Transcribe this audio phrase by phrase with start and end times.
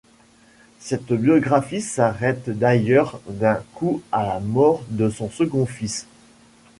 [0.79, 6.07] Cette biographie s'arrête d'ailleurs d'un coup à la mort de son second fils.